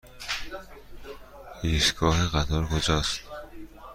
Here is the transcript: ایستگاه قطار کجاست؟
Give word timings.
ایستگاه 1.63 2.27
قطار 2.27 2.65
کجاست؟ 2.67 3.19